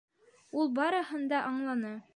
[0.61, 1.97] Ул барыһын да аңланы.